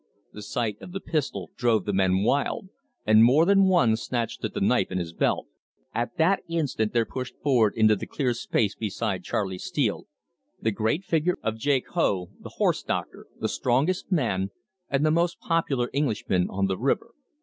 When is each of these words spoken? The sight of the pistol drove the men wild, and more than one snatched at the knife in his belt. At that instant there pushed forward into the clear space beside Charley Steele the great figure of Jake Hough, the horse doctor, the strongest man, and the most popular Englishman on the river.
The 0.33 0.41
sight 0.41 0.81
of 0.81 0.93
the 0.93 0.99
pistol 0.99 1.51
drove 1.55 1.85
the 1.85 1.93
men 1.93 2.23
wild, 2.23 2.69
and 3.05 3.23
more 3.23 3.45
than 3.45 3.65
one 3.67 3.95
snatched 3.95 4.43
at 4.43 4.55
the 4.55 4.59
knife 4.59 4.91
in 4.91 4.97
his 4.97 5.13
belt. 5.13 5.45
At 5.93 6.17
that 6.17 6.41
instant 6.47 6.91
there 6.91 7.05
pushed 7.05 7.35
forward 7.43 7.75
into 7.75 7.95
the 7.95 8.07
clear 8.07 8.33
space 8.33 8.73
beside 8.73 9.23
Charley 9.23 9.59
Steele 9.59 10.07
the 10.59 10.71
great 10.71 11.03
figure 11.03 11.37
of 11.43 11.55
Jake 11.59 11.87
Hough, 11.89 12.29
the 12.39 12.53
horse 12.57 12.81
doctor, 12.81 13.27
the 13.39 13.47
strongest 13.47 14.11
man, 14.11 14.49
and 14.89 15.05
the 15.05 15.11
most 15.11 15.39
popular 15.39 15.87
Englishman 15.93 16.47
on 16.49 16.65
the 16.65 16.79
river. 16.79 17.13